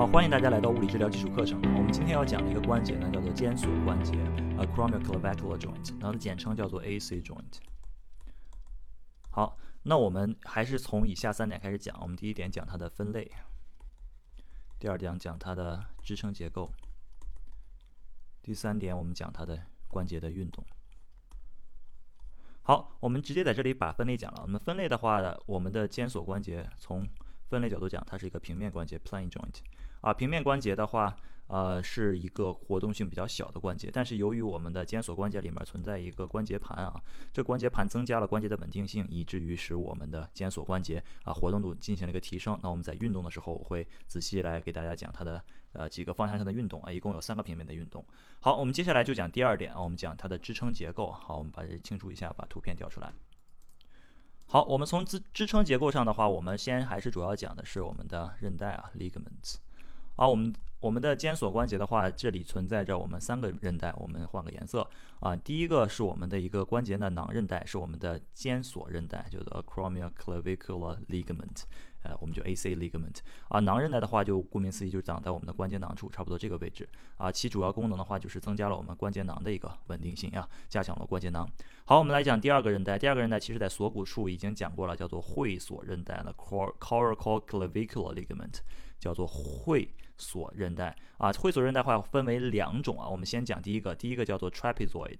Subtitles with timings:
[0.00, 1.60] 好，欢迎大家来到物理治疗基础课程。
[1.76, 4.14] 我们今天要讲的一个关节呢，叫做肩锁关节
[4.56, 7.58] （acromioclavicular joint），然后简称叫做 AC joint。
[9.30, 11.94] 好，那我们还是从以下三点开始讲。
[12.00, 13.30] 我们第一点讲它的分类，
[14.78, 16.72] 第二点讲它的支撑结构，
[18.40, 20.64] 第三点我们讲它的关节的运动。
[22.62, 24.40] 好，我们直接在这里把分类讲了。
[24.44, 27.06] 我们分类的话，我们的肩锁关节从
[27.50, 29.56] 分类角度讲，它是一个平面关节 （plane joint）。
[30.00, 31.14] 啊，平面关节的话，
[31.46, 36.94] 呃，是一个活动性比较小的关节，但是由于我们的肩锁关节里面存在一个关节盘啊，
[37.32, 42.58] 这关节盘增加了关节的稳定性，以至于使我们的肩锁关节啊活动度进行了一个提升。
[42.62, 45.42] 那我们在运动的时候，我会仔细来给大家讲它的
[45.72, 48.04] 呃几个方向上的运动啊，一共有三个平面的运动。
[48.40, 51.10] 好，我们接下来就讲第二点啊，我们讲它的支撑结构。
[51.10, 53.12] 好，我们把这清除一下，把图片调出来。
[54.46, 59.56] 好，我们从支支撑结构上的话，我们先还是主要讲的是我们的韧带啊，ligaments。
[60.20, 64.86] 好，我们我们的肩锁关节的话，这里存在着我们三个韧带，我们换个颜色
[65.18, 65.34] 啊。
[65.34, 71.62] 第一个是我们的一个关节的囊韧带，是我们的肩锁韧带，叫做 acromioclavicular ligament，
[72.02, 73.60] 呃，我们就 AC ligament 啊。
[73.60, 77.30] 囊韧带的话，就顾名思义，就长在我们的关节囊处，差不多这个位置啊。
[77.30, 81.48] 其主要功能的话，就是增加了我们关节囊的一个稳定性啊，加强了关节囊。
[81.84, 87.44] 好，我们来讲第二个韧带，第二个韧带其实在锁骨处已经讲过了，叫做会锁韧带了，coracoid
[88.14, 88.58] ligament，
[88.98, 89.88] 叫做会。
[90.22, 93.08] 锁韧带啊，会锁韧带话分为两种啊。
[93.08, 95.16] 我们先讲第一个，第一个叫做 trapezoid，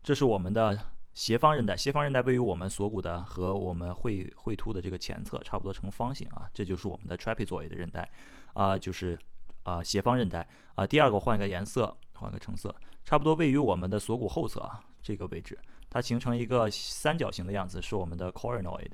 [0.00, 0.78] 这是我们的
[1.14, 1.76] 斜方韧带。
[1.76, 8.08] 斜方韧带位于我们锁骨的和我们喙喙突的这个前侧，差不多呈方形啊，这就是我们的 trapezoid 韧带
[8.54, 9.18] 啊，就是
[9.62, 10.86] 啊斜方韧带啊。
[10.86, 15.58] 第二个换一个颜色，换个橙色，差不多位于我们的锁骨后侧啊这个位置，
[15.90, 18.90] 它形成一个三角形的样子，是我们的 coronoid。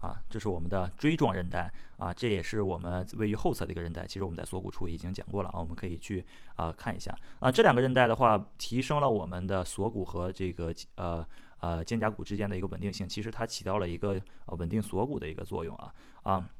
[0.00, 4.06] 啊，这是我们的锥状韧带啊，这也是我们位于后侧的一个韧带。
[4.06, 7.50] 其实我们在锁骨处已经讲过了啊，我们可以去啊看一下啊。
[7.50, 11.26] 这两个韧带的话，提升了我们的锁骨和这个呃
[11.58, 13.08] 呃肩胛骨之间的一个稳定性。
[13.08, 15.92] 其实它起到了一个呃稳定锁骨的一个作用啊
[16.22, 16.50] 啊。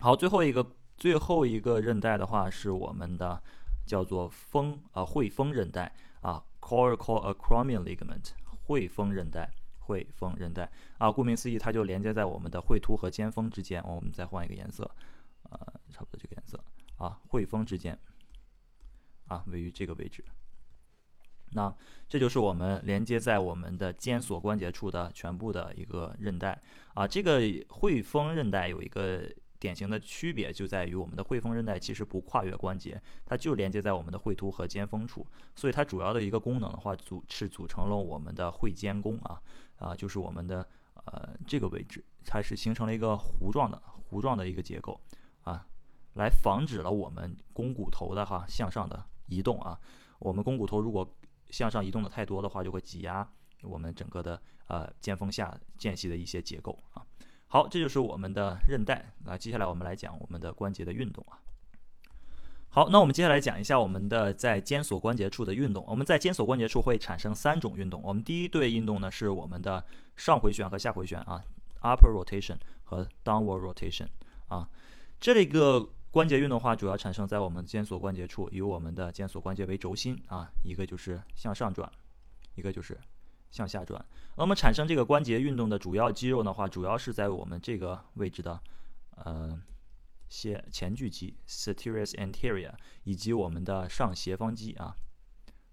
[0.00, 0.66] 好，最后一个
[0.96, 3.40] 最后一个韧带的话是我们的
[3.86, 8.30] 叫做风啊会风韧带啊，coracoacromial ligament
[8.64, 9.52] 会风韧带。
[9.86, 13.80] 汇丰韧带啊，顾名思义，它就连接在我们的会突和肩峰之间。
[13.86, 14.90] 我们再换一个颜色，
[15.44, 15.58] 呃，
[15.90, 16.62] 差不多这个颜色
[16.96, 17.96] 啊，会峰之间
[19.28, 20.24] 啊，位于这个位置。
[21.52, 21.72] 那
[22.08, 26.60] 这就是我们连接在我们的肩锁关节处的全部的一个韧带
[26.94, 27.06] 啊。
[27.06, 29.22] 这个汇丰韧带有一个。
[29.58, 39.40] 典型的区别就在于我们的汇丰韧带其实不跨越关节，它就连接在我们的会突和肩峰处，所以它主要的一个功能的话，组是组成了我们的会肩弓啊
[39.78, 40.66] 啊，就是我们的
[41.04, 45.00] 呃这个位置，它是形成了一个弧状的弧状的一个结构
[45.42, 45.66] 啊，
[46.14, 49.78] 来防止了我们肱骨头的哈向上的移动啊，
[50.18, 51.08] 我们肱骨头如果
[51.50, 53.28] 向上移动的太多的话，就会挤压
[53.62, 57.04] 我们整个的呃肩峰下间隙的一些结构啊。
[57.48, 59.12] 好，这就是我们的韧带。
[59.24, 61.38] 那接下来我们来讲我们的关节的运动啊。
[62.76, 65.82] 好，那我们接下来讲一下我们的在肩锁关节处的运动。
[65.88, 68.02] 我们在肩锁关节处会产生三种运动。
[68.02, 69.82] 我们第一对运动呢是我们的
[70.14, 71.42] 上回旋和下回旋啊
[71.80, 74.06] ，upper rotation 和 downward rotation
[74.48, 74.68] 啊。
[75.18, 81.90] 这个关节运动的话，主要产生在我们肩锁关节处，以我们的肩锁关节为轴心啊，一个就是向上转，
[82.56, 83.00] 一个就是。
[83.50, 84.04] 向下转，
[84.36, 88.60] 那么产生这个关节运动的主要肌肉的话，主要是在我们这个位置的，
[89.24, 89.58] 呃，
[90.36, 92.74] 斜前锯肌 （serratus anterior）
[93.04, 94.94] 以及我们的上斜方肌啊，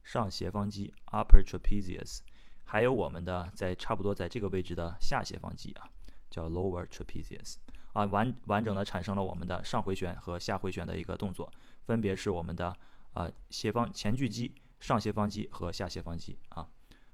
[0.05, 2.19] 上斜方肌 （upper trapezius），
[2.63, 5.89] 还有我们的在差不多在这个位置的下斜方肌啊，
[6.29, 7.55] 叫 lower trapezius
[7.91, 11.51] 啊，完完整的产生了我们的上回旋和下回旋的一个动作，
[11.85, 12.73] 分别是我们的
[13.11, 16.69] 啊斜方前锯肌、上斜方肌和下斜方肌啊。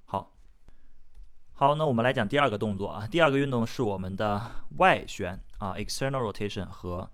[0.05, 0.35] 好。
[1.53, 3.07] 好，那我们来讲第二个动作啊。
[3.07, 7.09] 第二个运动是我们的外旋啊，external rotation 和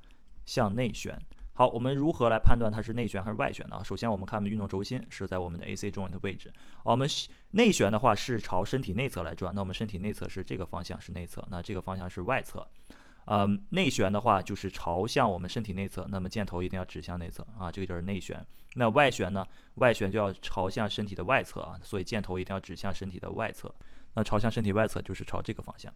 [0.45, 1.19] 向内旋。
[1.53, 3.81] 好，我们如何来判断它是内旋还是外旋呢？
[3.83, 6.53] 首先，我们看运动轴心是在我们的 AC joint 的位置。
[6.83, 7.07] 我们
[7.51, 12.67] 内旋的话是朝身体内侧来转，那我们身体内侧是这个方向是内侧，那这个方向是外侧。
[13.27, 18.45] 嗯，内旋的话就是朝向我们身体内侧，那么箭头一定要指向内侧啊，这个就是内旋。
[18.75, 19.47] 那外旋呢？
[19.75, 23.73] 外旋就要朝向身体的外侧啊，所以箭头一定要指向身体的外侧。
[24.13, 25.91] 那朝向身体外侧就是朝这个方向。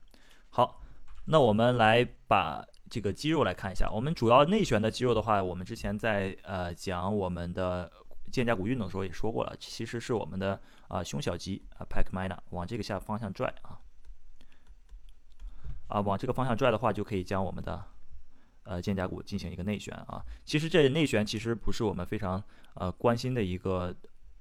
[0.49, 0.81] 好，
[1.25, 3.89] 那我们来把这个肌肉来看一下。
[3.91, 7.91] 我们主要内旋的肌肉的话，我们之前在呃讲我们的
[8.31, 13.79] 肩胛骨运动的时候也说过了，其实是我们的啊胸小肌啊 pec minor 往这个下方向拽啊，
[15.87, 17.83] 啊往这个方向拽的话，就可以将我们的
[18.63, 20.23] 呃肩胛骨进行一个内旋啊。
[20.43, 22.43] 其实这内旋其实不是我们非常
[22.73, 23.95] 呃关心的一个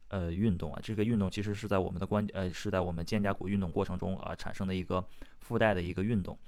[0.08, 5.02] 呃运动啊，这个运动其实是在我们的关呃是在我们肩胛骨运动过程中啊产生的一个
[5.40, 6.38] 附带的一个运动。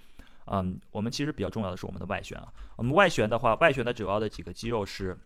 [0.51, 2.53] 嗯，我们其实比较重要的是我们的外旋啊。
[2.77, 5.19] 我们外旋的话，外旋的主要的几个肌肉是。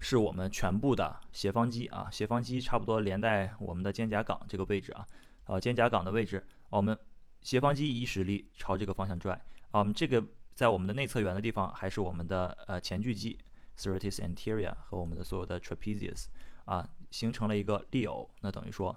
[0.00, 5.06] 是我们全部的斜方肌啊，斜方肌差不多连带我们的肩胛岗这个位置啊，
[5.46, 6.98] 呃，肩胛岗的位置，我们
[7.40, 9.32] 斜方肌以使力朝这个方向拽
[9.70, 10.22] 啊，我们这个
[10.54, 13.38] 在我们的内侧缘的地方还是我们的呃前锯肌
[13.78, 16.26] serratus anterior 和我们的所有的 trapezius
[16.66, 18.94] 啊，形成了一个力偶，那等于说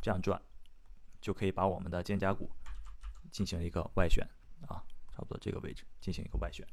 [0.00, 0.40] 这样转
[1.20, 2.48] 就可以把我们的肩胛骨
[3.30, 4.26] 进行一个外旋
[4.68, 4.82] 啊，
[5.14, 6.66] 差不多这个位置进行一个外旋。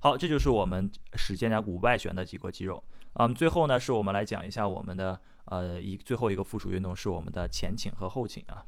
[0.00, 2.82] 好，这就是我们使肩胛骨外旋的几个肌肉。
[3.14, 8.66] 嗯，最后呢，是我们来讲一下我们的呃一最后一个附属运动是我们的前倾和后倾啊，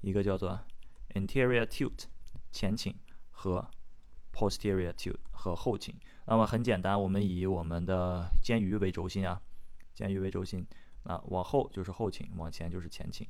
[0.00, 0.60] 一个叫做
[1.14, 2.04] anterior tilt
[2.52, 2.94] 前倾
[3.30, 3.70] 和
[4.32, 5.94] posterior tilt 和后倾。
[6.26, 9.40] 那么很简单，我们以我们的肩盂为轴心啊，
[9.94, 10.66] 肩盂为轴心，
[11.04, 13.26] 啊往后就是后倾，往前就是前倾。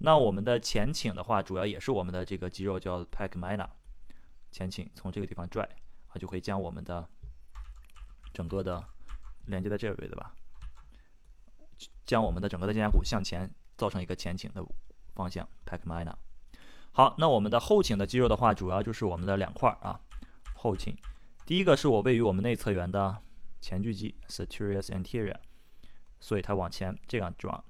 [0.00, 3.68] 那我们的前倾的话，主要也是我们的这个肌肉叫 pec minor，
[4.50, 5.68] 前倾从这个地方拽。
[6.12, 7.08] 啊就会将我们的
[8.32, 8.84] 整个的
[9.46, 10.34] 连接在这个位置吧，
[12.04, 14.60] 将我们的整个的肩胛骨向前造成一个前倾的
[15.14, 16.16] 方向，pec minor。
[16.90, 20.00] 好，那我们的后倾的肌肉的话，主要就是我们的两块啊，
[20.56, 20.96] 后倾。
[21.46, 23.22] 第一个是我位于我们内侧缘的
[23.60, 25.38] 前锯肌 serratus anterior，
[26.18, 27.62] 所以它往前这样转，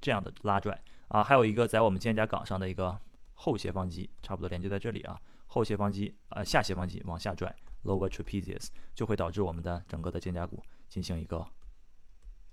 [0.00, 1.22] 这样的拉拽啊。
[1.22, 2.98] 还有一个在我们肩胛岗上的一个
[3.34, 7.54] 后斜方肌，差不多连接在这里啊，后斜方肌呃下斜方肌往下拽。
[7.84, 11.46] lower trapezius 就会导致我们的整个的肩胛骨进行一个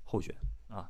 [0.04, 0.34] 后旋
[0.70, 0.88] 啊，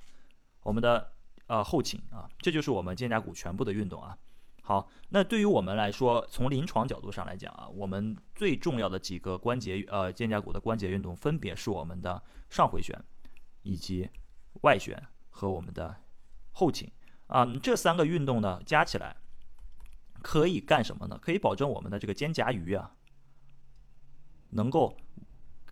[0.62, 1.14] 我们的
[1.48, 4.16] 呃后倾啊，这就是我们肩胛骨全部的运动啊。
[4.62, 12.94] 好，那对于我们来说，从临床角度上来讲啊，我们最重要的几个关节呃肩胛骨的关节运动，分别是我们的上回旋
[13.62, 14.10] 以及
[14.64, 15.96] 外旋和我们的
[16.52, 16.92] 后倾
[17.28, 17.46] 啊。
[17.62, 19.16] 这三个运动呢，加起来
[20.22, 21.18] 可以干什么呢？
[21.22, 22.96] 可以保证我们的这个肩胛盂啊。
[24.52, 24.96] 能够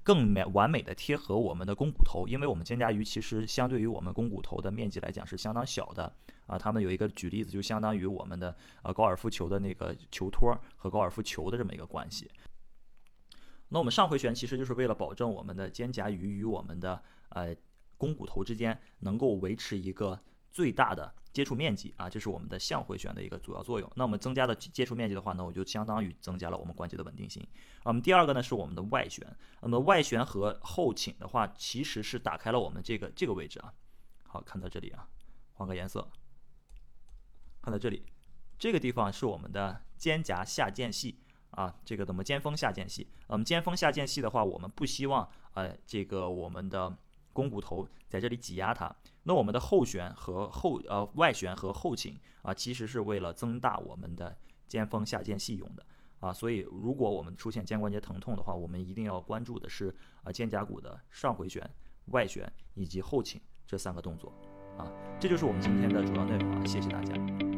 [0.04, 6.12] 更美完美的贴合我们的肱骨头，因为我们肩胛盂其实相对于我们肱骨头的面积来讲是相当小的
[6.48, 6.58] 啊。
[6.58, 12.30] 他们有一个举例子，就相当于我们的呃高尔夫球的那个球托和高尔夫球的这么一个关系。
[13.70, 17.56] 那我们上回旋其实就是为了保证我们的肩胛盂与我们的呃
[17.98, 20.20] 肱骨头之间能够维持一个
[20.54, 21.14] 最大的。
[21.34, 23.92] 接触面积啊，这是我们的向回旋的一个主要作用。
[23.96, 27.44] 那我们增加的接触面积的话呢，我就相当于增加了我们关节的稳定性。
[27.84, 29.26] 那么第二个呢是我们的外旋。
[29.62, 33.74] 那么外旋和后倾的话，其实是打开了我们这个这个位置啊。
[34.28, 35.10] 好，看到这里啊，
[35.54, 36.08] 换个颜色，
[37.64, 38.06] 看到这里，
[38.60, 43.08] 这个地方是我们的肩胛下间隙啊，这个怎么肩峰下间隙？
[43.26, 46.96] 我们肩峰下间隙的话，我们不希望呃这个我们的
[47.34, 48.96] 肱骨头在这里挤压它。
[49.24, 54.38] 那我们的后旋和后呃外旋和后倾啊，其实是为了增大我们的
[54.68, 55.86] 肩峰下间隙用的
[56.20, 61.70] 啊，所以如果我们出现肩关节疼痛的话，我们一定要关注的是啊肩胛骨的上回旋、
[62.08, 64.34] 外旋以及后倾这三个动作
[64.78, 67.53] 啊，这就是我们今天的主要内容啊，谢谢大家。